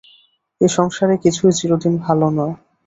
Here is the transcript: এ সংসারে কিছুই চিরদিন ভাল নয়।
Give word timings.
এ 0.61 0.67
সংসারে 0.71 1.15
কিছুই 1.23 1.53
চিরদিন 1.59 1.93
ভাল 2.03 2.19
নয়। 2.29 2.53